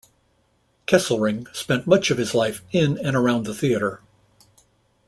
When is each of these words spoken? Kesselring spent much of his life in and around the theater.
Kesselring 0.87 1.45
spent 1.55 1.85
much 1.85 2.09
of 2.09 2.17
his 2.17 2.33
life 2.33 2.63
in 2.71 2.97
and 3.05 3.15
around 3.15 3.45
the 3.45 3.53
theater. 3.53 4.01